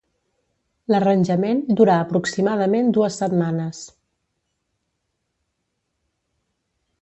L'arranjament 0.93 1.59
durà 1.79 1.97
aproximadament 2.05 2.89
dues 2.95 3.19
setmanes. 3.21 3.83